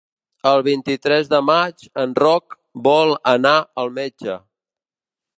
[0.51, 2.55] El vint-i-tres de maig en Roc
[2.87, 3.53] vol anar
[3.83, 4.39] al metge.